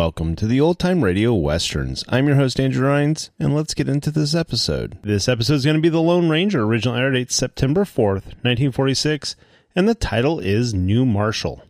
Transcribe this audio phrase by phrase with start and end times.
[0.00, 2.04] Welcome to the Old Time Radio Westerns.
[2.08, 4.98] I'm your host, Andrew Rhynes, and let's get into this episode.
[5.02, 9.36] This episode is going to be The Lone Ranger, original air date September 4th, 1946,
[9.76, 11.64] and the title is New Marshal.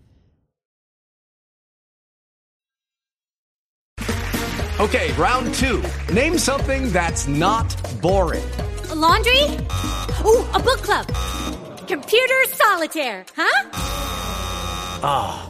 [4.78, 5.82] Okay, round two.
[6.12, 8.44] Name something that's not boring.
[8.90, 9.42] A laundry?
[10.24, 11.08] Ooh, a book club.
[11.88, 13.70] Computer solitaire, huh?
[15.02, 15.49] Ah.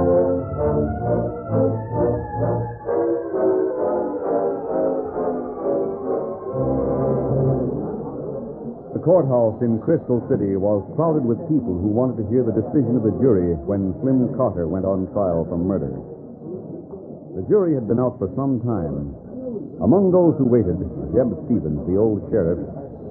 [9.01, 13.03] Courthouse in Crystal City was crowded with people who wanted to hear the decision of
[13.03, 15.91] the jury when Slim Carter went on trial for murder.
[17.35, 19.17] The jury had been out for some time.
[19.81, 20.77] Among those who waited,
[21.15, 22.61] Jeb Stevens, the old sheriff,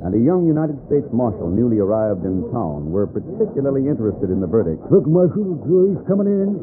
[0.06, 4.48] and a young United States Marshal newly arrived in town were particularly interested in the
[4.48, 4.80] verdict.
[4.88, 6.62] Look, Marshal, the jury's coming in.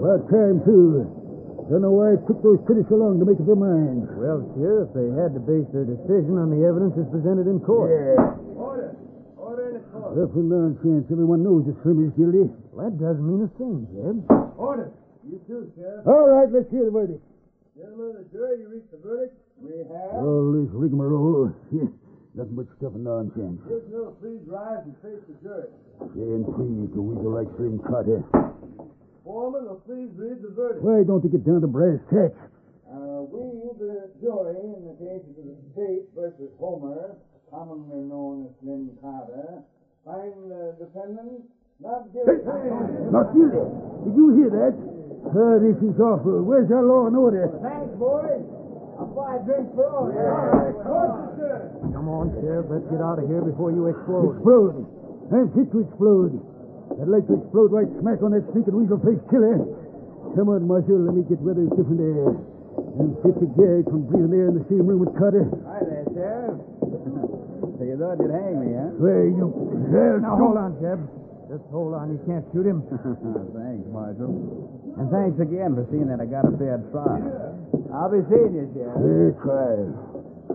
[0.00, 1.06] About time, too.
[1.70, 4.04] Don't know why it took those critics so long to make up their minds.
[4.20, 7.88] Well, Sheriff, they had to base their decision on the evidence that's presented in court.
[7.88, 8.43] Yeah.
[10.14, 10.30] Order.
[10.30, 10.78] Order in the court.
[10.80, 12.46] Well, for nonsense, everyone knows that Slim is guilty.
[12.70, 14.30] Well, that doesn't mean a thing, Jeb.
[14.58, 14.90] Order.
[15.26, 16.06] You too, Sheriff.
[16.06, 17.22] All right, let's hear the verdict.
[17.74, 19.34] Gentlemen of the jury, you reached the verdict?
[19.58, 20.22] We have.
[20.22, 21.50] All this rigmarole.
[22.34, 23.58] Yeah, nothing but stuff and nonsense.
[23.66, 25.70] Prisoner, please rise and face the jury.
[26.02, 28.22] And please, the weasel like Slim Carter.
[29.22, 30.82] Foreman will please read the verdict.
[30.82, 32.34] Why don't you get down to brass tacks?
[32.90, 37.14] Uh, we, the jury, in the case of the State versus Homer,
[37.50, 39.62] commonly known as Slim Carter,
[40.04, 41.48] find the defendant
[41.82, 42.38] not guilty.
[43.10, 43.66] Not guilty.
[44.06, 44.74] Did you hear that?
[45.34, 46.44] Ah, this is awful.
[46.46, 47.50] Where's our law and order?
[47.64, 48.44] Thanks, boys.
[48.94, 50.06] I'll buy a drink for all.
[51.90, 52.70] Come on, Sheriff.
[52.70, 54.38] Let's get out of here before you explode.
[54.38, 54.86] Explode.
[55.34, 56.38] I'm fit to explode.
[57.00, 59.66] I'd like to explode right smack on that sneaking weasel-faced killer.
[60.38, 61.00] Come on, Marshal.
[61.00, 62.38] Let me get rather different air.
[63.02, 65.42] I'm fit to gag from breathing air in the same room with Carter.
[65.66, 67.23] Hi there, Sheriff.
[67.94, 68.90] You thought you'd hang me, huh?
[68.98, 69.46] You...
[69.54, 70.98] Well, Now, hold on, Jeb.
[71.46, 72.10] Just hold on.
[72.10, 72.82] You can't shoot him.
[73.54, 74.34] thanks, Marshal.
[74.98, 77.22] And thanks again for seeing that I got a fair trial.
[77.94, 78.98] I'll be seeing you, Sheriff.
[78.98, 79.94] Fair trial.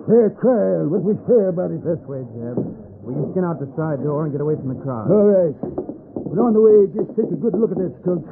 [0.03, 0.91] Fair trial.
[0.91, 1.79] What was fair about it?
[1.79, 2.59] This way, Jeb.
[3.07, 5.07] We can skin out the side door and get away from the crowd.
[5.07, 5.55] All right.
[5.55, 8.27] But on the way, just take a good look at this skunk.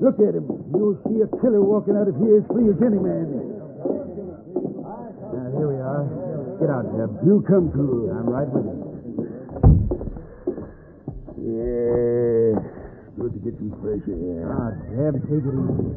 [0.00, 0.48] Look at him.
[0.72, 3.28] You'll see a killer walking out of here as free as any man.
[5.28, 6.49] Now, here we are.
[6.60, 7.24] Get out, Jeb.
[7.24, 8.12] You come too.
[8.12, 8.76] I'm right with you.
[11.40, 12.52] Yeah.
[13.16, 14.44] Good to get some fresh air.
[14.44, 15.96] Ah, Jeb, take it easy.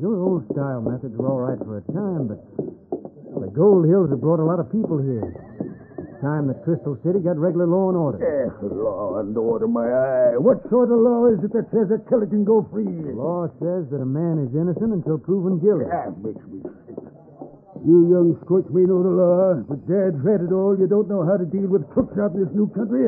[0.00, 2.40] Your old style methods were all right for a time, but
[3.40, 5.24] the Gold Hills have brought a lot of people here.
[5.98, 8.20] It's time that Crystal City got regular law and order.
[8.20, 10.36] Eh, law and order, my eye.
[10.36, 12.84] What sort of law is it that says a killer can go free?
[12.86, 15.88] The law says that a man is innocent until proven guilty.
[15.88, 16.60] That makes me.
[17.86, 18.34] You young
[18.74, 20.78] may know the law, but Dad's read it all.
[20.78, 23.06] You don't know how to deal with crooks out in this new country.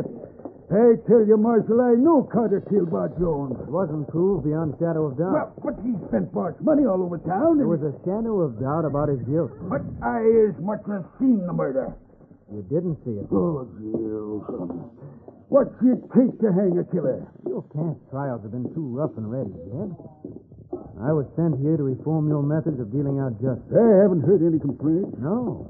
[0.70, 3.58] I tell you, Marshal, I know Carter killed Bart Jones.
[3.58, 5.34] It wasn't proved beyond shadow of doubt.
[5.34, 7.58] Well, but he spent Bart's money all over town.
[7.58, 9.50] There was a shadow of doubt about his guilt.
[9.66, 11.90] But I as much as seen the murder.
[12.54, 13.26] You didn't see it.
[13.34, 14.46] Oh, you.
[15.50, 17.26] What's it take to hang a killer?
[17.42, 19.90] Your past trials have been too rough and ready, Jeb.
[21.00, 23.72] I was sent here to reform your methods of dealing out justice.
[23.72, 25.16] I haven't heard any complaints.
[25.18, 25.68] No.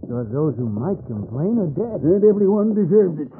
[0.00, 2.02] Because those who might complain are dead.
[2.06, 3.32] And everyone deserved it.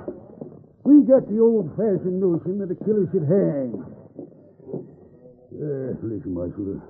[0.82, 3.74] We got the old-fashioned notion that a killer should hang.
[5.56, 6.82] Uh, listen, Marshal.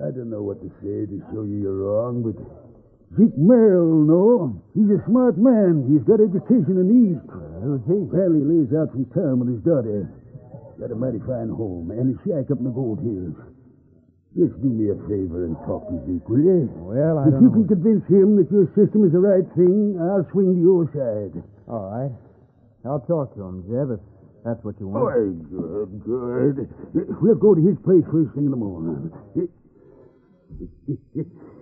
[0.00, 2.36] I don't know what to say to show you you're wrong, but
[3.18, 4.62] Zeke Merrill, no.
[4.72, 5.84] He's a smart man.
[5.90, 7.26] He's got education in the East.
[7.60, 8.00] who's he?
[8.08, 10.08] Well, he lives out from town with his daughter.
[10.80, 13.36] Got a mighty fine home and a shack up in the Gold Hills.
[14.32, 16.70] Just do me a favor and talk to Zeke, will you?
[16.80, 17.54] Well, I if don't you know.
[17.60, 21.36] can convince him that your system is the right thing, I'll swing to your side.
[21.68, 22.14] All right.
[22.88, 24.00] I'll talk to him, Jeb, if
[24.46, 25.04] that's what you want.
[25.04, 25.20] Oh,
[25.52, 26.56] good, good.
[27.20, 29.12] We'll go to his place first thing in the morning.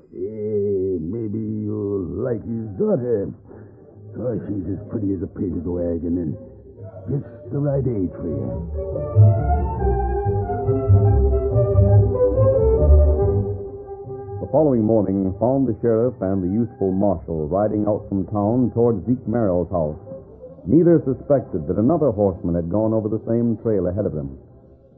[0.09, 3.29] Eh, maybe you'll like his daughter.
[4.19, 6.33] Oh, she's as pretty as a painted wagon and
[7.09, 8.49] just the right age for you.
[14.45, 19.07] The following morning found the sheriff and the youthful marshal riding out from town toward
[19.07, 19.97] Zeke Merrill's house.
[20.67, 24.37] Neither suspected that another horseman had gone over the same trail ahead of them.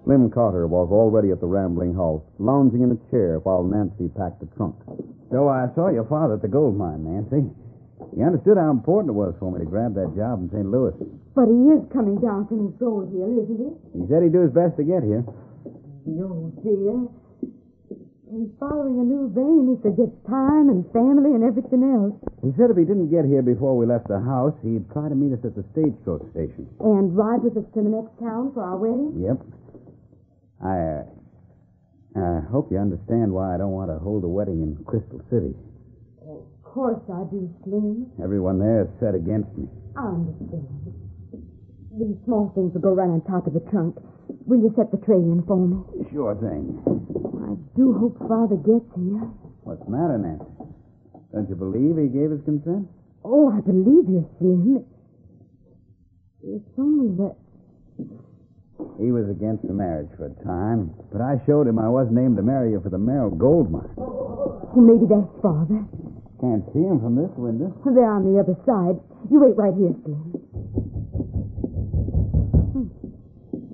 [0.04, 4.42] Slim Carter was already at the rambling house, lounging in a chair while Nancy packed
[4.42, 4.74] a trunk.
[5.30, 7.46] So I saw your father at the gold mine, Nancy.
[8.14, 10.66] He understood how important it was for me to grab that job in St.
[10.66, 10.94] Louis.
[11.34, 13.70] But he is coming down from his gold hill, isn't he?
[14.00, 15.22] He said he'd do his best to get here.
[16.06, 17.06] No, dear.
[18.30, 19.74] He's following a new vein.
[19.74, 22.14] He forgets time and family and everything else.
[22.46, 25.18] He said if he didn't get here before we left the house, he'd try to
[25.18, 26.70] meet us at the stagecoach station.
[26.78, 29.18] And ride with us to the next town for our wedding?
[29.18, 29.38] Yep.
[30.62, 31.02] I, uh,
[32.14, 35.54] I hope you understand why I don't want to hold a wedding in Crystal City.
[36.70, 38.06] Of course I do, Slim.
[38.22, 39.66] Everyone there is set against me.
[39.98, 40.70] I understand.
[41.98, 43.98] These small things will go right on top of the trunk.
[44.46, 45.82] Will you set the tray in for me?
[46.14, 46.78] Sure thing.
[47.42, 49.26] I do hope Father gets here.
[49.66, 50.46] What's the matter, Nancy?
[51.34, 52.86] Don't you believe he gave his consent?
[53.26, 54.86] Oh, I believe you, Slim.
[56.46, 57.34] It's only that.
[59.02, 62.36] He was against the marriage for a time, but I showed him I wasn't aimed
[62.36, 63.90] to marry you for the Merrill gold mine.
[63.96, 65.82] Well, maybe that's father.
[66.40, 67.68] Can't see him from this window.
[67.84, 68.96] They're on the other side.
[69.30, 70.20] You wait right here, Slim.
[72.72, 72.88] Hmm.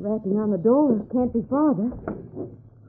[0.02, 1.90] Rapping on the door can't be father.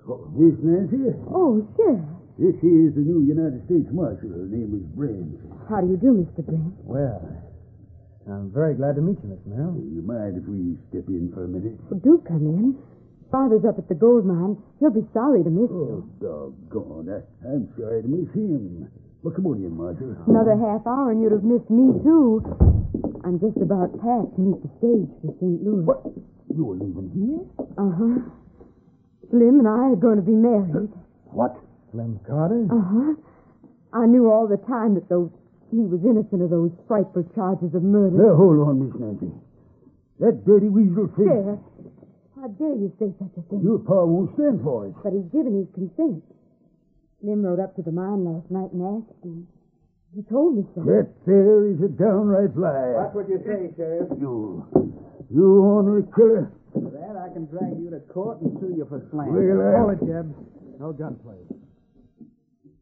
[0.09, 1.13] Oh, this Nancy?
[1.29, 2.01] Oh, sure.
[2.41, 4.29] This is the new United States Marshal.
[4.29, 5.37] Her name is Brand.
[5.69, 6.45] How do you do, Mr.
[6.45, 6.73] Brent?
[6.85, 7.21] Well,
[8.29, 9.77] I'm very glad to meet you, Miss Merrill.
[9.77, 11.77] You mind if we step in for a minute?
[11.89, 12.77] Well, do come in.
[13.31, 14.57] Father's up at the gold mine.
[14.79, 16.09] He'll be sorry to miss Oh, you.
[16.25, 17.09] Oh, doggone.
[17.11, 18.87] I, I'm sorry to miss him.
[19.23, 20.15] Well, come on in, Marshal.
[20.27, 22.41] Another half hour and you'd have missed me, too.
[23.25, 25.59] I'm just about packed to meet the stage for St.
[25.65, 25.83] Louis.
[25.83, 26.05] What?
[26.53, 27.43] You're leaving here?
[27.75, 28.23] Uh-huh.
[29.29, 30.87] Slim and I are going to be married.
[31.33, 31.57] What?
[31.91, 32.63] Slim Carter?
[32.71, 33.19] Uh-huh.
[33.91, 35.31] I knew all the time that those
[35.71, 38.15] he was innocent of those frightful charges of murder.
[38.15, 39.27] Now, hold on, Miss Nancy.
[40.23, 41.27] That dirty weasel thing.
[41.27, 41.59] Sheriff,
[42.39, 43.59] how dare you say such a thing?
[43.59, 44.95] Your pa won't stand for it.
[45.03, 46.23] But he's given his consent.
[47.21, 49.47] Slim rode up to the mine last night and asked him.
[50.15, 50.81] He told me so.
[50.81, 53.09] That there is a downright lie.
[53.11, 54.09] What you say, Sheriff?
[54.19, 54.65] You,
[55.33, 56.51] you ornery killer.
[56.73, 59.57] For that, I can drag you to court and sue you for slander.
[59.57, 60.35] Well, I- Hold it, Jeb.
[60.79, 61.41] No gunplay.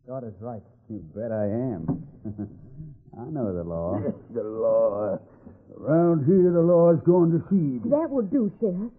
[0.07, 0.61] Carter's right.
[0.89, 2.05] You bet I am.
[3.17, 3.99] I know the law.
[4.33, 5.17] the law.
[5.79, 7.89] Around here, the law's going to seed.
[7.91, 8.91] That will do, Sheriff.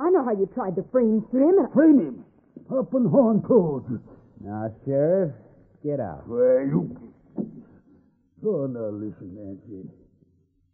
[0.00, 1.58] I know how you tried to frame Slim.
[1.58, 1.72] And...
[1.72, 2.24] Frame him.
[2.76, 3.84] Up and horn cold.
[4.40, 5.32] Now, Sheriff,
[5.84, 6.26] get out.
[6.26, 7.12] Well, you...
[8.44, 9.88] Oh, now listen, Nancy.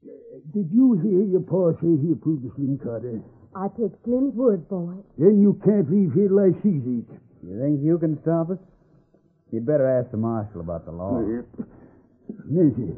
[0.06, 0.10] Uh,
[0.54, 3.20] Did you hear your pa say he approved of Slim Carter?
[3.56, 5.04] I take Slim's word for it.
[5.18, 7.10] Then you can't leave here like she's eat.
[7.42, 8.58] You think you can stop us?
[9.50, 11.18] You'd better ask the marshal about the law.
[12.46, 12.94] Nancy,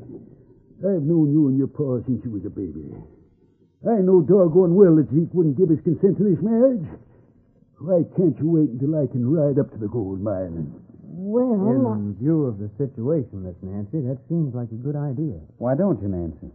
[0.84, 2.92] I've known you and your pa since you was a baby.
[3.88, 6.84] I know doggone well that Zeke wouldn't give his consent to this marriage.
[7.78, 10.74] Why can't you wait until I can ride up to the gold mine?
[11.02, 15.38] Well, In view of the situation, Miss Nancy, that seems like a good idea.
[15.58, 16.50] Why don't you, Nancy?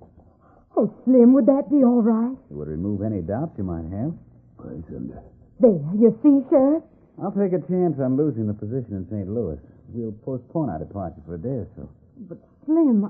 [0.76, 2.36] oh, Slim, would that be all right?
[2.50, 4.12] It would remove any doubt you might have.
[4.58, 5.20] Why, thunder.
[5.20, 5.22] Uh,
[5.60, 6.84] there, you see, Sheriff?
[7.22, 9.30] I'll take a chance on losing the position in St.
[9.30, 9.60] Louis.
[9.94, 11.88] We'll postpone our departure for a day or so.
[12.28, 13.06] But, Slim,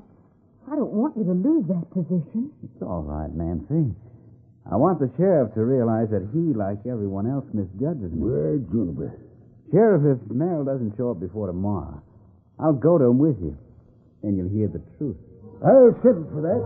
[0.70, 2.52] I don't want you to lose that position.
[2.64, 3.96] It's all right, Nancy.
[4.70, 8.24] I want the sheriff to realize that he, like everyone else, misjudges me.
[8.24, 9.20] Well, Juniper.
[9.72, 12.02] Sheriff, if Merrill doesn't show up before tomorrow,
[12.60, 13.58] I'll go to him with you.
[14.22, 15.18] Then you'll hear the truth.
[15.66, 16.64] I'll settle for that.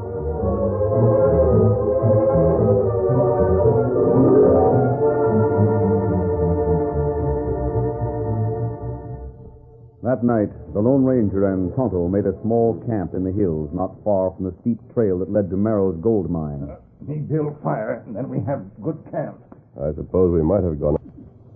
[10.04, 13.96] That night, the Lone Ranger and Tonto made a small camp in the hills not
[14.04, 16.70] far from the steep trail that led to Merrill's gold mine.
[17.06, 19.38] Me build fire, and then we have good camp.
[19.78, 20.98] I suppose we might have gone.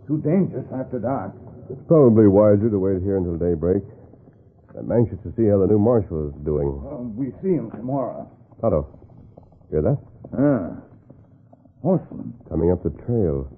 [0.08, 1.34] Too dangerous after dark.
[1.70, 3.84] It's probably wiser to wait here until daybreak.
[4.78, 6.70] I'm anxious to see how the new marshal is doing.
[7.16, 8.30] We see him tomorrow.
[8.62, 8.88] Tonto,
[9.70, 9.98] hear that?
[10.38, 10.80] Ah.
[11.82, 12.34] Horseman.
[12.48, 13.50] Coming up the trail.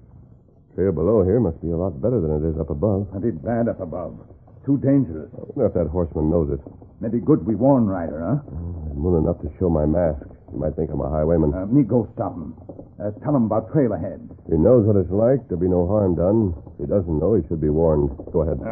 [0.74, 3.06] Trail below here must be a lot better than it is up above.
[3.14, 4.18] I did bad up above.
[4.66, 5.30] Too dangerous.
[5.36, 6.60] I wonder if that horseman knows it.
[7.00, 8.42] Maybe good we warn rider, huh?
[8.50, 10.24] I'm willing enough to show my mask.
[10.54, 11.52] He might think I'm a highwayman.
[11.52, 12.54] Uh, me go stop him.
[13.02, 14.22] Uh, tell him about trail ahead.
[14.48, 16.54] He knows what it's like, there'll be no harm done.
[16.78, 18.14] If he doesn't know, he should be warned.
[18.30, 18.62] Go ahead.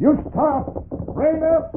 [0.00, 0.88] You stop!
[1.12, 1.70] Rein up!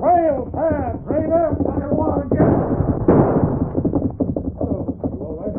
[0.00, 0.98] Trail fast!
[1.04, 1.52] Rein up!
[1.60, 2.48] I want to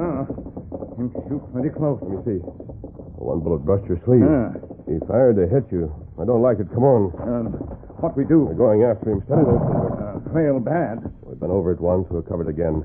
[0.03, 0.25] Uh,
[0.97, 1.99] him shoot pretty close.
[2.01, 2.41] Let me see.
[3.21, 4.25] One bullet brushed your sleeve.
[4.25, 4.53] Ah.
[4.89, 5.93] He fired to hit you.
[6.19, 6.67] I don't like it.
[6.73, 7.72] Come on.
[8.03, 8.43] What we do?
[8.43, 9.23] We're going after him.
[9.23, 9.95] Steady there, Silver.
[9.95, 10.99] Uh, trail bad.
[11.23, 12.03] We've been over it once.
[12.11, 12.83] We'll cover it again.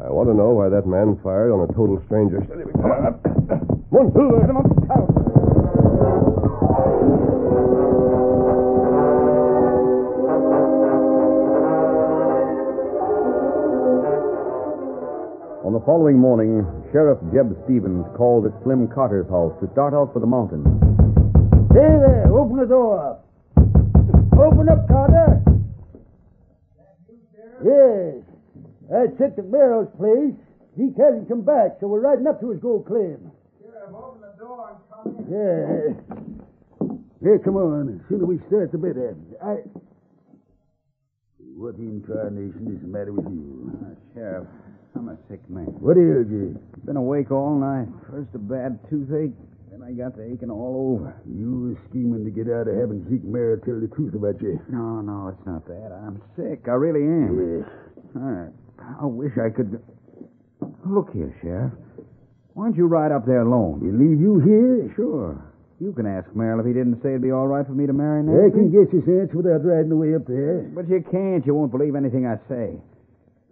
[0.00, 2.40] I want to know why that man fired on a total stranger.
[2.48, 2.64] Steady.
[2.64, 3.20] we Come on.
[3.20, 4.40] Come on, Silver.
[4.48, 4.64] Come on,
[15.68, 16.64] On the following morning,
[16.96, 20.64] Sheriff Jeb Stevens called at Slim Carter's house to start out for the mountains.
[21.76, 23.20] Hey there, open the door.
[24.38, 25.42] Open up, Carter.
[27.64, 28.22] Yes.
[28.92, 30.36] I checked the Merrill's place.
[30.76, 33.32] He hasn't come back, so we're riding up to his gold claim.
[33.60, 35.32] Sheriff, open the door and come in.
[35.32, 35.94] Yeah.
[37.22, 37.98] Here, come on.
[37.98, 39.34] As soon as we start the bed end.
[39.42, 39.56] I.
[41.56, 43.72] What incarnation is the matter with you?
[43.72, 44.46] Uh, Sheriff,
[44.94, 45.72] I'm a sick man.
[45.80, 46.60] What ails you?
[46.84, 47.88] Been awake all night.
[48.10, 49.55] First a bad toothache, then
[49.86, 51.14] I got the aching all over.
[51.30, 54.58] You were scheming to get out of having Zeke Merrill tell the truth about you.
[54.68, 55.94] No, no, it's not that.
[55.94, 56.66] I'm sick.
[56.66, 57.62] I really am.
[58.18, 58.50] I,
[59.02, 59.78] I wish I could.
[60.84, 61.72] Look here, Sheriff.
[62.54, 63.78] Why don't you ride up there alone?
[63.84, 64.92] You leave you here?
[64.96, 65.38] Sure.
[65.78, 67.92] You can ask Merrill if he didn't say it'd be all right for me to
[67.92, 68.58] marry I Nancy.
[68.58, 70.66] can guess his answer without riding away up there.
[70.74, 71.46] But you can't.
[71.46, 72.74] You won't believe anything I say.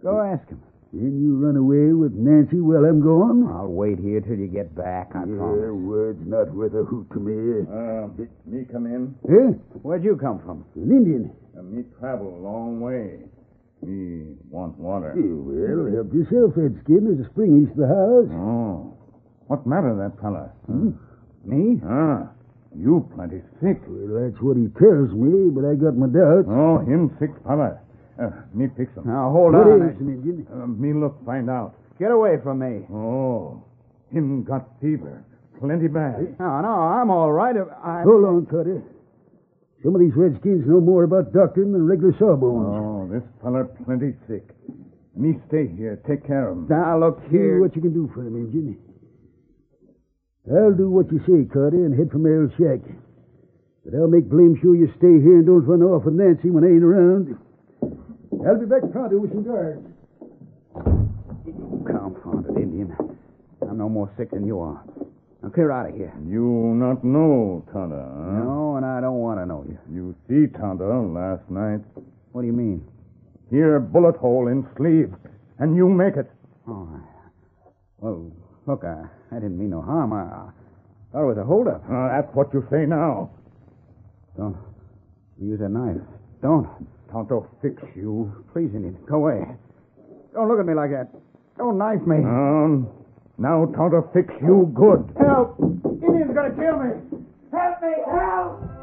[0.03, 0.59] Go ask him.
[0.95, 3.51] Then you run away with Nancy while I'm gone?
[3.51, 5.11] I'll wait here till you get back.
[5.11, 5.75] I yeah, promise.
[5.75, 7.67] word's not worth a hoot to me.
[7.67, 8.07] Uh,
[8.47, 9.11] me come in?
[9.27, 9.59] Huh?
[9.83, 10.63] Where'd you come from?
[10.79, 11.35] An Indian.
[11.51, 13.27] Uh, me travel a long way.
[13.83, 15.11] Me want water.
[15.19, 17.03] Yeah, well, help yourself, Redskin.
[17.11, 18.31] There's a spring east of the house.
[18.31, 18.95] Oh.
[19.51, 20.55] What matter, that fella?
[20.65, 20.95] Hmm?
[21.43, 21.75] Me?
[21.83, 22.31] Ah,
[22.71, 23.83] you plenty sick.
[23.83, 26.47] Well, that's what he tells me, but I got my doubts.
[26.47, 27.83] Oh, him sick fella.
[28.21, 29.03] Uh, me fix him.
[29.05, 29.89] Now, hold What on.
[29.89, 30.47] is Indian?
[30.51, 31.75] Uh, me look find out.
[31.99, 32.85] Get away from me.
[32.93, 33.63] Oh,
[34.11, 35.23] him got fever.
[35.59, 36.35] Plenty bad.
[36.39, 37.55] No, no, I'm all right.
[37.55, 38.03] I...
[38.03, 38.83] Hold on, Cutter.
[39.83, 42.67] Some of these Redskins know more about doctoring than regular sawbones.
[42.67, 44.43] Oh, this fella plenty sick.
[45.15, 46.01] Me stay here.
[46.07, 46.67] Take care of him.
[46.69, 47.57] Now, look here.
[47.57, 48.77] See what you can do for him, Injun.
[50.51, 52.79] I'll do what you say, Carter, and head for Merrill's shack.
[53.85, 56.63] But I'll make blame sure you stay here and don't run off with Nancy when
[56.63, 57.37] I ain't around.
[58.45, 59.81] I'll be back pronto with some guards.
[61.85, 62.95] Confounded Indian.
[63.61, 64.83] I'm no more sick than you are.
[65.41, 66.13] Now, clear out of here.
[66.27, 68.43] You not know Tonto, huh?
[68.43, 69.77] No, and I don't want to know you.
[69.91, 71.81] You see Tonto last night.
[72.31, 72.85] What do you mean?
[73.49, 75.13] Here, bullet hole in sleeve.
[75.59, 76.29] And you make it.
[76.67, 77.01] Oh, I-
[77.99, 78.31] well,
[78.67, 80.13] look, I, I didn't mean no harm.
[80.13, 80.49] I, I
[81.11, 81.83] thought it was a holdup.
[81.89, 83.31] Uh, that's what you say now.
[84.37, 84.57] Don't
[85.41, 86.01] use a knife.
[86.41, 86.67] Don't.
[87.11, 88.31] Tonto fix you.
[88.53, 89.45] Please, Indian, go away.
[90.33, 91.07] Don't look at me like that.
[91.57, 92.17] Don't knife me.
[92.17, 92.87] Um,
[93.37, 95.07] now Tonto fix you good.
[95.19, 95.55] Help!
[95.59, 96.91] Indian's gonna kill me!
[97.51, 97.93] Help me!
[98.11, 98.75] Help!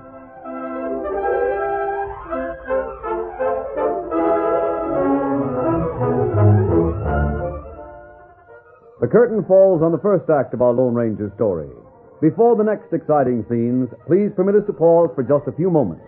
[9.00, 11.68] The curtain falls on the first act of our Lone Ranger story.
[12.20, 16.04] Before the next exciting scenes, please permit us to pause for just a few moments.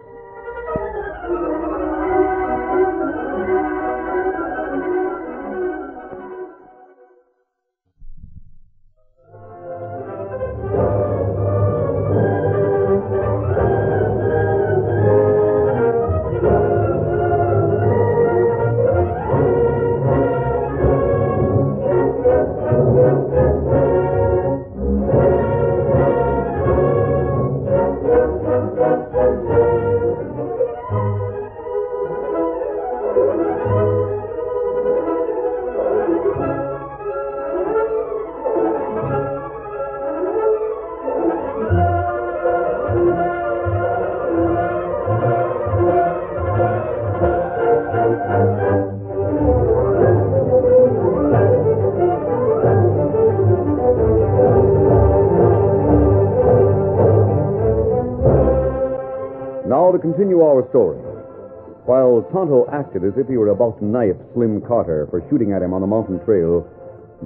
[62.74, 65.80] Acted as if he were about to knife Slim Carter for shooting at him on
[65.80, 66.66] the mountain trail,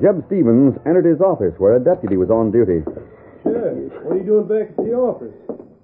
[0.01, 2.85] Jeb Stevens entered his office where a deputy was on duty.
[3.43, 3.73] Sure.
[4.05, 5.33] What are you doing back at the office?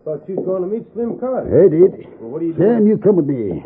[0.04, 1.48] Thought you was going to meet Slim Carter.
[1.48, 2.04] I did.
[2.20, 2.92] Well, what are you Sam, doing?
[2.92, 3.64] you come with me.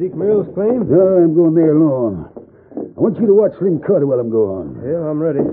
[0.00, 0.88] Zeke Merrill's claim?
[0.88, 2.24] No, I'm going there alone.
[2.96, 4.80] I want you to watch Slim Carter while I'm gone.
[4.80, 5.44] Yeah, I'm ready.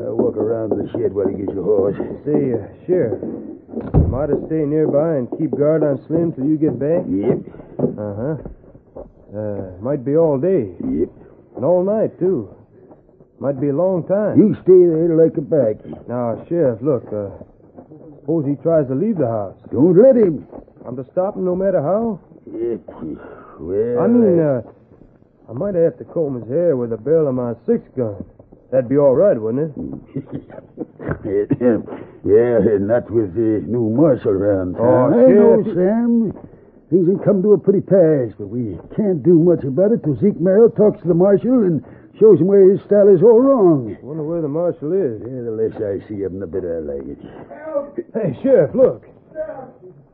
[0.00, 1.96] I'll walk around to the shed while he gets your horse.
[2.24, 3.20] Say, uh, Sheriff,
[3.82, 7.04] am I to stay nearby and keep guard on Slim till you get back?
[7.08, 7.38] Yep.
[7.98, 8.36] Uh-huh.
[9.36, 10.72] Uh, might be all day.
[10.80, 11.10] Yep.
[11.56, 12.48] And all night, too.
[13.38, 14.38] Might be a long time.
[14.38, 16.08] You stay there till I come back.
[16.08, 17.36] Now, Sheriff, look, uh,
[18.20, 19.56] suppose he tries to leave the house.
[19.70, 20.46] Don't let him.
[20.86, 22.20] I'm to stop him no matter how?
[22.46, 22.80] Yep.
[23.60, 24.62] Well, I mean, uh,
[25.48, 28.24] I might have to comb his hair with the barrel of my six gun.
[28.70, 29.72] That'd be all right, wouldn't it?
[32.26, 35.14] yeah, not with the new marshal around Oh, town.
[35.14, 35.62] I know.
[35.74, 36.32] Sam.
[36.90, 40.14] Things have come to a pretty pass, but we can't do much about it till
[40.20, 41.82] Zeke Merrill talks to the marshal and
[42.18, 43.96] shows him where his style is all wrong.
[44.02, 45.18] Wonder where the marshal is.
[45.22, 47.18] Yeah, the less I see of him, the better I like it.
[48.14, 49.02] Hey, Sheriff, look.
[49.32, 49.68] Sheriff,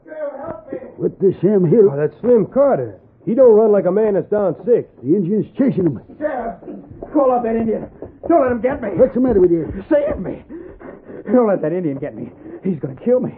[0.05, 0.79] Sheriff, help me!
[0.97, 1.88] What the Sam Hill?
[1.93, 2.99] Oh, that's Slim Carter.
[3.27, 4.88] He don't run like a man that's down sick.
[5.05, 6.01] The Indian's chasing him.
[6.19, 6.57] Sheriff,
[7.12, 7.87] call up that Indian.
[8.29, 8.91] Don't let him get me.
[8.97, 9.67] What's the matter with you?
[9.91, 10.45] Save me.
[11.33, 12.31] Don't let that Indian get me.
[12.65, 13.35] He's going to kill me.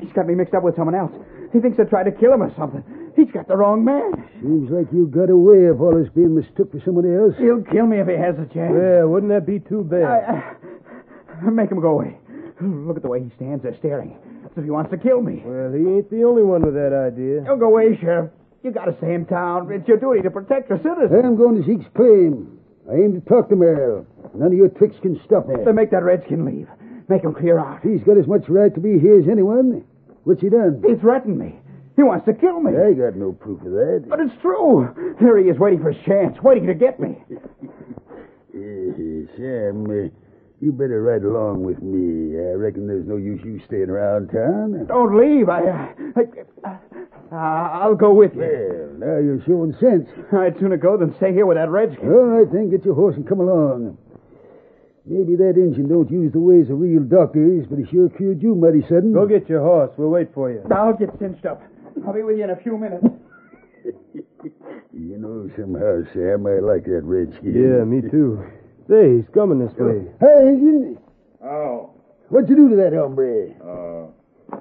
[0.00, 1.12] He's got me mixed up with someone else.
[1.52, 2.84] He thinks I tried to kill him or something.
[3.16, 4.12] He's got the wrong man.
[4.40, 7.34] Seems like you got away of all this being mistook for somebody else.
[7.38, 8.72] He'll kill me if he has a chance.
[8.76, 10.04] Yeah, wouldn't that be too bad?
[10.04, 10.56] I,
[11.46, 12.16] I- make him go away.
[12.60, 14.16] Look at the way he stands there staring.
[14.44, 15.42] As if he wants to kill me.
[15.44, 17.40] Well, he ain't the only one with that idea.
[17.40, 18.30] Don't go away, Sheriff.
[18.62, 19.72] You gotta stay in town.
[19.72, 21.10] It's your duty to protect your citizens.
[21.10, 22.59] Then I'm going to Zeke's claim.
[22.88, 24.06] I aim to talk to Merrill.
[24.34, 25.54] None of your tricks can stop me.
[25.64, 26.68] Then make that redskin leave.
[27.08, 27.80] Make him clear out.
[27.82, 29.84] He's got as much right to be here as anyone.
[30.24, 30.82] What's he done?
[30.86, 31.58] He threatened me.
[31.96, 32.72] He wants to kill me.
[32.72, 34.04] I got no proof of that.
[34.08, 35.14] But it's true.
[35.18, 37.18] Here he is waiting for his chance, waiting to get me.
[38.52, 40.10] Eh, Sam, uh,
[40.60, 42.36] you better ride along with me.
[42.36, 44.86] I reckon there's no use you staying around town.
[44.86, 45.48] Don't leave.
[45.48, 46.76] I, I,
[47.32, 48.40] uh, I'll go with you.
[48.44, 50.06] Well, now you're showing sense.
[50.32, 52.08] I'd sooner go than stay here with that redskin.
[52.08, 53.96] All right, then, get your horse and come along.
[55.06, 58.54] Maybe that Injun don't use the ways of real doctors, but he sure cured you
[58.54, 59.14] mighty sudden.
[59.14, 59.90] Go get your horse.
[59.96, 60.62] We'll wait for you.
[60.70, 61.62] I'll get cinched up.
[62.06, 63.06] I'll be with you in a few minutes.
[64.92, 67.54] You know, somehow, Sam, I like that redskin.
[67.54, 68.44] Yeah, me too.
[68.90, 70.02] Say, he's coming this way.
[70.20, 70.98] Hey, Injun,
[71.44, 71.90] Oh,
[72.28, 73.54] what'd you do to that hombre?
[73.62, 74.58] uh,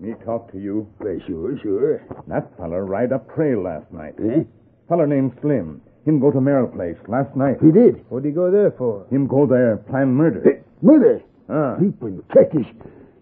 [0.00, 0.88] me talk to you.
[0.98, 2.02] Why, sure, sure.
[2.28, 4.14] That feller ride up trail last night.
[4.18, 4.44] Eh?
[4.88, 5.82] Feller named Slim.
[6.06, 7.56] Him go to Merrill place last night.
[7.60, 8.04] He did.
[8.08, 9.06] What'd he go there for?
[9.10, 10.62] Him go there plan murder.
[10.80, 11.20] Murder.
[11.50, 12.66] Ah, Leaping cactus.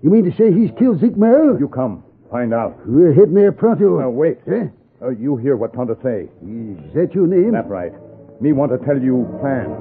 [0.02, 1.58] You mean to say he's killed Zeke Merrill?
[1.58, 2.04] you come.
[2.30, 2.76] Find out.
[2.86, 3.98] We're heading there pronto.
[3.98, 4.38] Now, wait.
[4.46, 4.66] Eh?
[5.02, 6.28] Uh, you hear what Tonto say.
[6.46, 7.52] Is that your name?
[7.52, 7.92] That right.
[8.40, 9.74] Me want to tell you plan.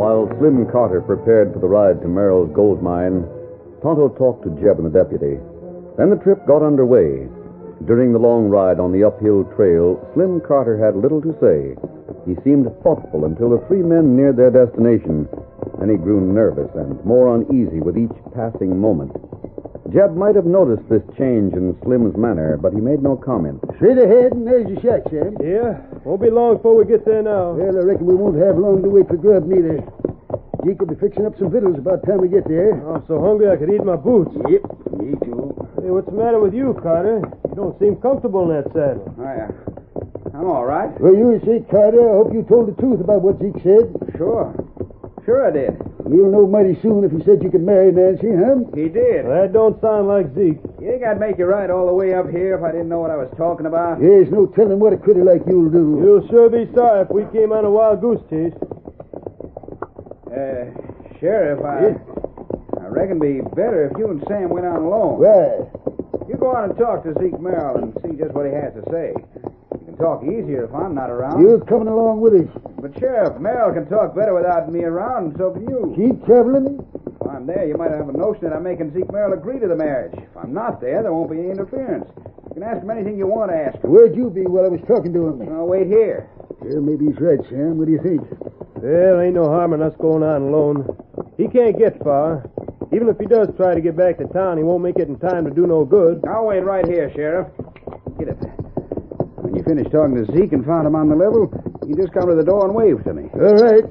[0.00, 3.28] While Slim Carter prepared for the ride to Merrill's gold mine,
[3.82, 5.36] Tonto talked to Jeb and the deputy.
[5.98, 7.28] Then the trip got underway.
[7.84, 11.76] During the long ride on the uphill trail, Slim Carter had little to say.
[12.24, 15.28] He seemed thoughtful until the three men neared their destination.
[15.78, 19.12] Then he grew nervous and more uneasy with each passing moment.
[19.92, 23.58] Jeb might have noticed this change in Slim's manner, but he made no comment.
[23.76, 25.34] Straight ahead, and there's your shack, Sam.
[25.42, 27.52] Yeah, won't be long before we get there now.
[27.52, 29.82] Well, I reckon we won't have long to wait for grub, neither.
[30.64, 32.78] Zeke will be fixing up some victuals about the time we get there.
[32.86, 34.30] I'm so hungry I could eat my boots.
[34.46, 34.62] Yep,
[35.00, 35.56] me too.
[35.82, 37.24] Hey, what's the matter with you, Carter?
[37.48, 39.10] You don't seem comfortable in that saddle.
[39.18, 40.92] I, uh, I'm all right.
[41.00, 43.90] Well, you say, Carter, I hope you told the truth about what Zeke said.
[44.16, 44.54] Sure.
[45.24, 45.76] Sure I did.
[46.08, 48.64] You'll know mighty soon if he said you could marry Nancy, huh?
[48.74, 49.26] He did.
[49.26, 50.58] That don't sound like Zeke.
[50.80, 53.00] You think I'd make you ride all the way up here if I didn't know
[53.00, 54.00] what I was talking about?
[54.00, 56.00] There's no telling what a critter like you'll do.
[56.02, 58.56] You'll sure be sorry if we came on a wild goose chase.
[60.32, 60.72] Uh,
[61.20, 61.94] Sheriff, I,
[62.80, 65.20] I reckon it'd be better if you and Sam went on alone.
[65.20, 65.68] Why?
[66.28, 68.82] You go on and talk to Zeke Merrill and see just what he has to
[68.90, 69.12] say.
[70.00, 71.42] You can talk easier if I'm not around.
[71.42, 72.48] You're coming along with us.
[72.80, 75.92] But, Sheriff, Merrill can talk better without me around, and so can you.
[75.92, 76.80] Keep traveling.
[77.20, 79.68] If I'm there, you might have a notion that I'm making Zeke Merrill agree to
[79.68, 80.14] the marriage.
[80.16, 82.08] If I'm not there, there won't be any interference.
[82.16, 83.90] You can ask him anything you want to ask him.
[83.92, 85.42] Where'd you be while I was talking to him?
[85.52, 86.30] I'll wait here.
[86.60, 87.76] Well, maybe he's right, Sam.
[87.76, 88.24] What do you think?
[88.80, 90.96] Well, ain't no harm in us going on alone.
[91.36, 92.48] He can't get far.
[92.92, 95.18] Even if he does try to get back to town, he won't make it in
[95.18, 96.24] time to do no good.
[96.26, 97.48] I'll wait right here, Sheriff.
[98.18, 98.59] Get it.
[99.70, 101.46] When you finish talking to Zeke and found him on the level,
[101.86, 103.30] you just come to the door and wave to me.
[103.34, 103.86] All right.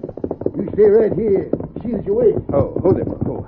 [0.59, 1.47] You stay right here.
[1.81, 2.35] Shield your wait.
[2.51, 3.07] Oh, hold it.
[3.07, 3.47] Oh.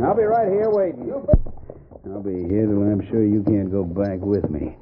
[0.00, 1.12] I'll be right here waiting.
[1.12, 4.78] I'll be here till I'm sure you can't go back with me.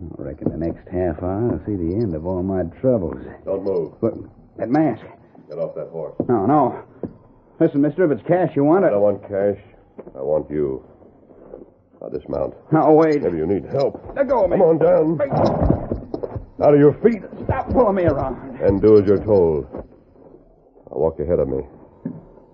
[0.00, 3.20] I reckon the next half hour I'll see the end of all my troubles.
[3.44, 3.92] Don't move.
[4.00, 4.14] But
[4.56, 5.04] that mask.
[5.50, 6.16] Get off that horse.
[6.30, 6.82] No, no.
[7.60, 8.90] Listen, mister, if it's cash you want I it.
[8.92, 9.60] don't want cash.
[10.16, 10.82] I want you.
[12.00, 12.54] Now dismount.
[12.72, 13.20] No, wait.
[13.20, 14.00] Maybe you need help.
[14.16, 14.56] Let go of me.
[14.56, 15.91] Come on down.
[16.60, 17.22] Out of your feet.
[17.44, 18.60] Stop pulling me around.
[18.60, 19.66] And do as you're told.
[19.72, 21.62] Now walk ahead of me.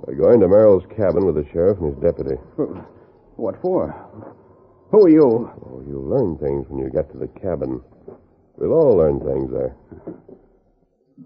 [0.01, 2.37] We're going to Merrill's cabin with the sheriff and his deputy.
[3.39, 3.95] What for?
[4.91, 5.23] Who are you?
[5.23, 7.81] Oh, you'll learn things when you get to the cabin.
[8.57, 9.77] We'll all learn things there.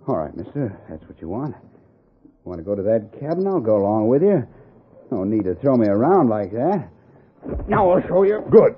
[0.07, 0.79] All right, mister.
[0.91, 1.55] That's what you want.
[2.45, 3.47] Want to go to that cabin?
[3.47, 4.47] I'll go along with you.
[5.11, 6.91] No need to throw me around like that.
[7.67, 8.45] Now I'll show you.
[8.51, 8.77] Good.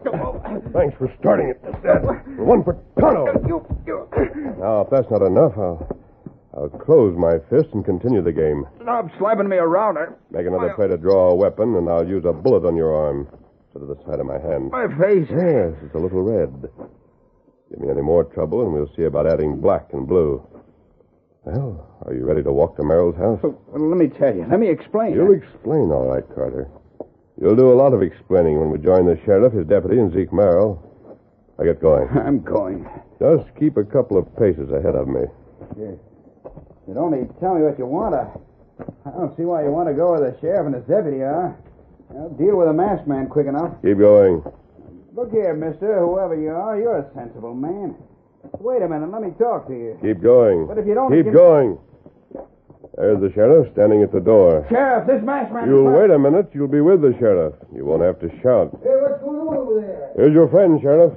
[0.73, 1.61] Thanks for starting it.
[1.83, 2.05] That's
[2.39, 3.27] one for Tonto.
[3.47, 4.09] You, you.
[4.59, 5.89] Now, if that's not enough, I'll,
[6.55, 8.65] I'll close my fist and continue the game.
[8.83, 9.99] Stop slapping me around.
[9.99, 12.95] I, Make another try to draw a weapon, and I'll use a bullet on your
[12.95, 13.27] arm
[13.67, 14.71] instead of the side of my hand.
[14.71, 15.27] my face.
[15.31, 16.71] Yes, it's a little red.
[17.71, 20.47] Give me any more trouble, and we'll see about adding black and blue.
[21.45, 23.41] Well, are you ready to walk to Merrill's house?
[23.43, 24.47] Oh, well, let me tell you.
[24.49, 25.13] Let me explain.
[25.15, 26.69] You'll explain, all right, Carter.
[27.41, 30.33] You'll do a lot of explaining when we join the sheriff, his deputy, and Zeke
[30.33, 30.81] Merrill.
[31.59, 32.09] I get going.
[32.15, 32.89] I'm going.
[33.21, 35.23] Just keep a couple of paces ahead of me.
[35.79, 35.99] You,
[36.89, 38.15] you'd only tell me what you want.
[38.15, 38.27] I,
[39.07, 41.55] I don't see why you want to go with the sheriff and his deputy, huh?
[42.19, 43.73] I'll deal with a masked man quick enough.
[43.83, 44.43] Keep going.
[45.15, 47.95] Look here, mister, whoever you are, you're a sensible man.
[48.61, 49.99] Wait a minute, let me talk to you.
[50.03, 50.67] Keep going.
[50.67, 51.79] But if you don't Keep give- going.
[52.97, 54.65] There's the sheriff standing at the door.
[54.71, 55.69] Sheriff, this masked man.
[55.69, 56.51] You'll wait a minute.
[56.55, 57.55] You'll be with the sheriff.
[57.75, 58.71] You won't have to shout.
[58.85, 60.13] Hey, what's going on over there?
[60.15, 61.13] Here's your friend, Sheriff.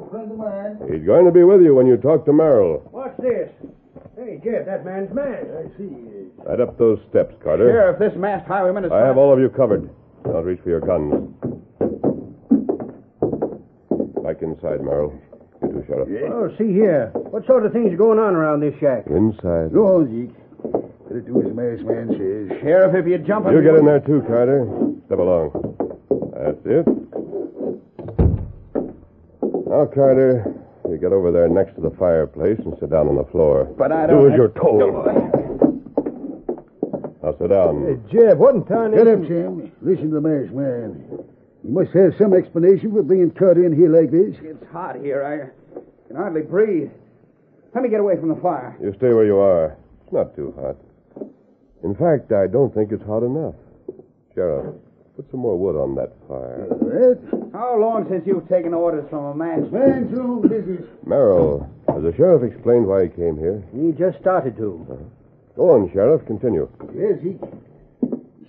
[0.00, 0.78] He's friend of mine.
[0.90, 2.88] He's going to be with you when you talk to Merrill.
[2.90, 3.50] What's this?
[4.16, 5.46] Hey, Jeff, that man's mad.
[5.48, 5.88] I see.
[6.44, 7.68] Right up those steps, Carter.
[7.68, 8.92] Sheriff, this masked highwayman is.
[8.92, 9.90] I have all of you covered.
[10.24, 11.34] Don't reach for your guns.
[14.22, 15.12] Back inside, Merrill.
[15.62, 16.08] You too, Sheriff.
[16.32, 17.10] Oh, see here.
[17.14, 19.06] What sort of things are going on around this shack?
[19.06, 19.72] Inside.
[19.72, 20.36] Go on, Zeke.
[21.08, 22.60] Better do as the masked man says.
[22.62, 24.66] Sheriff, if you jump on You get in there too, Carter.
[25.06, 25.50] Step along.
[26.36, 26.99] That's it.
[29.70, 30.52] Now, Carter,
[30.88, 33.66] you get over there next to the fireplace and sit down on the floor.
[33.78, 34.24] But I don't.
[34.24, 34.32] don't.
[34.32, 35.06] as you're told.
[37.22, 37.86] Now sit down.
[37.86, 39.14] Hey, Jeb, what in town Shut is...
[39.14, 39.70] up, Sam.
[39.80, 41.22] Listen to the masked man.
[41.62, 44.34] You must have some explanation for being Carter in here like this.
[44.42, 45.22] It's hot here.
[45.22, 45.54] I
[46.08, 46.90] can hardly breathe.
[47.72, 48.76] Let me get away from the fire.
[48.82, 49.76] You stay where you are.
[50.02, 50.74] It's not too hot.
[51.84, 53.54] In fact, I don't think it's hot enough.
[54.34, 54.74] Sheriff,
[55.20, 56.64] put some more wood on that fire.
[56.80, 57.52] What?
[57.52, 60.88] How long since you've taken orders from a masked Man's own business.
[61.04, 63.62] Merrill, has the sheriff explained why he came here?
[63.76, 64.80] He just started to.
[65.56, 66.24] Go on, Sheriff.
[66.26, 66.70] Continue.
[66.96, 67.42] Yes, Zeke.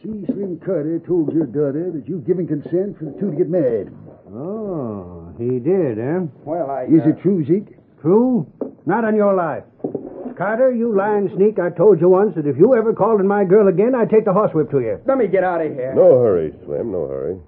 [0.02, 3.50] See, Slim Carter told your daughter that you've given consent for the two to get
[3.50, 3.92] married.
[4.32, 6.24] Oh, he did, eh?
[6.46, 6.84] Well, I.
[6.86, 7.76] Is uh, it true, Zeke?
[8.02, 8.48] True?
[8.86, 9.64] Not on your life.
[10.42, 13.44] Carter, you lying sneak, I told you once that if you ever called on my
[13.44, 15.00] girl again, I'd take the horsewhip to you.
[15.06, 15.94] Let me get out of here.
[15.94, 16.92] No hurry, Slim.
[16.92, 17.40] No hurry.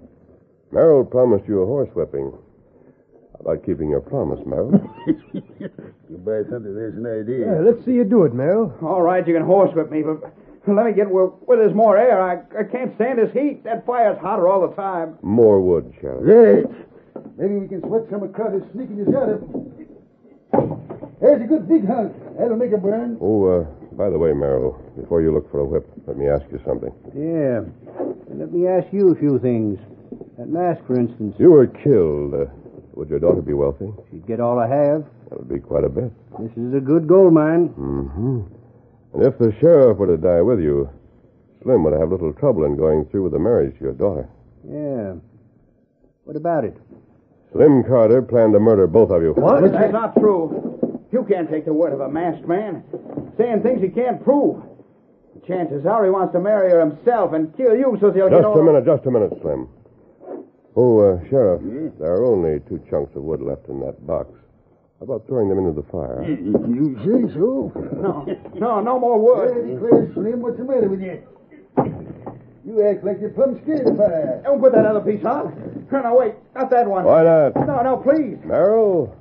[0.71, 2.31] Merrill promised you a horsewhipping.
[2.31, 4.79] How about keeping your promise, Merrill?
[5.33, 7.47] You buy something, there's an idea.
[7.47, 8.71] Yeah, let's see you do it, Merrill.
[8.83, 10.21] All right, you can horsewhip me, but
[10.71, 12.21] let me get where, where there's more air.
[12.21, 13.63] I, I can't stand this heat.
[13.63, 15.17] That fire's hotter all the time.
[15.23, 16.21] More wood, Sheriff.
[16.21, 17.25] Right.
[17.39, 21.02] Maybe we can sweat some of Carter's sneaking us out of.
[21.23, 22.11] There's a good big hunk.
[22.37, 23.17] That'll make a burn.
[23.21, 23.63] Oh, uh,
[23.95, 26.91] by the way, Merrill, before you look for a whip, let me ask you something.
[27.15, 27.63] Yeah.
[28.29, 29.79] And let me ask you a few things.
[30.37, 31.37] That mask, for instance.
[31.39, 32.33] You were killed.
[32.33, 32.51] Uh,
[32.95, 33.93] would your daughter be wealthy?
[34.11, 35.05] She'd get all I have.
[35.29, 36.11] That would be quite a bit.
[36.39, 37.69] This is a good gold mine.
[37.69, 38.41] Mm-hmm.
[39.13, 40.89] And if the sheriff were to die with you,
[41.63, 44.27] Slim would have little trouble in going through with the marriage to your daughter.
[44.67, 45.13] Yeah.
[46.25, 46.75] What about it?
[47.53, 49.31] Slim Carter planned to murder both of you.
[49.33, 49.71] What?
[49.71, 50.82] That's not true.
[51.13, 52.83] You can't take the word of a masked man.
[53.37, 54.63] Saying things he can't prove.
[55.35, 58.41] The chances are he wants to marry her himself and kill you so he'll get
[58.41, 58.59] Just all...
[58.59, 59.69] a minute, just a minute, Slim.
[60.75, 61.61] Oh, uh, Sheriff,
[61.99, 64.33] there are only two chunks of wood left in that box.
[64.99, 66.25] How about throwing them into the fire?
[66.25, 67.71] You say so?
[67.93, 69.53] No, no, no more wood.
[69.53, 71.21] Hey, Claire Slim, what's the matter with you?
[72.65, 74.41] You act like you're plumb scared of fire.
[74.43, 75.85] Don't put that other piece on.
[75.91, 76.33] No, no, wait.
[76.55, 77.03] Not that one.
[77.03, 77.55] Why not?
[77.67, 78.39] No, no, please.
[78.45, 79.15] Merrill,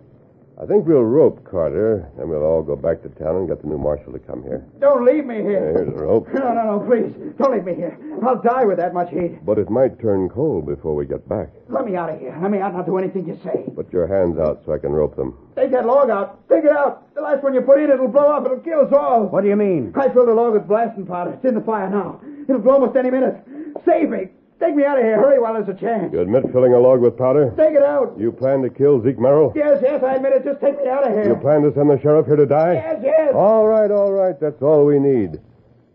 [0.63, 3.67] I think we'll rope Carter, and we'll all go back to town and get the
[3.67, 4.65] new marshal to come here.
[4.79, 5.75] Don't leave me here.
[5.75, 6.29] here's a rope.
[6.33, 7.13] No, no, no, please.
[7.37, 7.99] Don't leave me here.
[8.23, 9.45] I'll die with that much heat.
[9.45, 11.49] But it might turn cold before we get back.
[11.69, 12.39] Let me out of here.
[12.41, 13.65] Let me out and I'll do anything you say.
[13.75, 15.37] Put your hands out so I can rope them.
[15.57, 16.49] Take that log out.
[16.49, 17.13] Take it out.
[17.17, 18.45] The last one you put in, it'll blow up.
[18.45, 19.27] It'll kill us all.
[19.27, 19.93] What do you mean?
[19.97, 21.33] I filled the log with blasting powder.
[21.33, 22.21] It's in the fire now.
[22.49, 23.43] It'll blow almost any minute.
[23.85, 24.29] Save me.
[24.63, 25.17] Take me out of here.
[25.17, 26.13] Hurry while there's a chance.
[26.13, 27.53] You admit filling a log with powder?
[27.57, 28.15] Take it out.
[28.17, 29.53] You plan to kill Zeke Merrill?
[29.57, 30.45] Yes, yes, I admit it.
[30.45, 31.27] Just take me out of here.
[31.27, 32.75] You plan to send the sheriff here to die?
[32.75, 33.35] Yes, yes.
[33.35, 34.39] All right, all right.
[34.39, 35.41] That's all we need.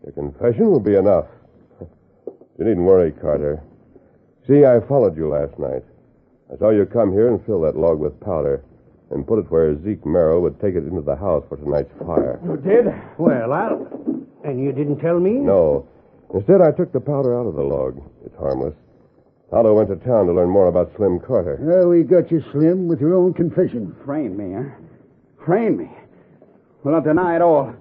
[0.04, 1.28] Your confession will be enough.
[1.80, 3.64] You needn't worry, Carter.
[4.48, 5.84] See, I followed you last night.
[6.54, 8.66] I saw you come here and fill that log with powder
[9.12, 12.38] and put it where Zeke Merrill would take it into the house for tonight's fire.
[12.44, 12.88] You did?
[13.18, 13.88] Well, I'll...
[14.44, 15.32] And you didn't tell me?
[15.32, 15.88] No.
[16.34, 18.02] Instead, I took the powder out of the log.
[18.26, 18.74] It's harmless.
[19.50, 21.58] Tonto went to town to learn more about Slim Carter.
[21.62, 23.96] Well, we got you, Slim, with your own confession.
[24.06, 24.76] Frame me, huh?
[25.46, 25.90] Framed me.
[26.84, 27.74] Well, I'll deny it all.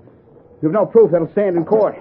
[0.62, 1.96] You've no proof that'll stand in court.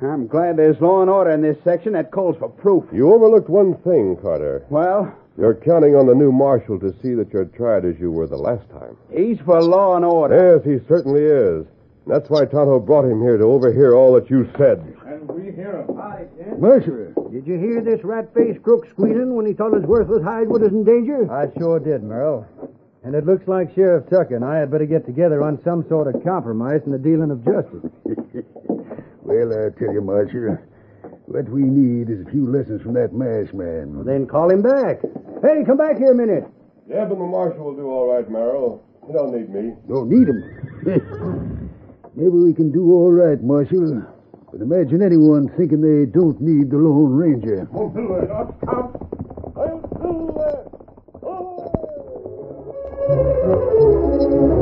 [0.00, 2.84] I'm glad there's law and order in this section that calls for proof.
[2.92, 4.64] You overlooked one thing, Carter.
[4.70, 8.26] Well, You're counting on the new marshal to see that you're tried as you were
[8.26, 8.96] the last time.
[9.16, 10.56] he's for law and order.
[10.56, 11.66] Yes, he certainly is.
[12.06, 14.82] That's why Tonto brought him here to overhear all that you said.
[15.52, 15.98] And we hear him.
[16.40, 16.54] Eh?
[16.58, 17.14] Mercer.
[17.30, 20.84] Did you hear this rat-faced crook squealing when he thought his worthless hide was in
[20.84, 21.30] danger?
[21.30, 22.46] I sure did, Merrill.
[23.04, 26.14] And it looks like Sheriff Tucker and I had better get together on some sort
[26.14, 27.90] of compromise in the dealing of justice.
[29.24, 30.58] Well, I tell you, Marshal,
[31.26, 33.94] what we need is a few lessons from that masked man.
[33.94, 35.00] Well, then call him back.
[35.40, 36.44] Hey, come back here a minute.
[36.90, 38.82] Yeah, but the marshal will do all right, Merrill.
[39.06, 39.74] You don't need me.
[39.88, 41.70] Don't need him.
[42.16, 44.02] Maybe we can do all right, Marshal.
[44.52, 47.66] But imagine anyone thinking they don't need the Lone Ranger.
[53.92, 54.61] story you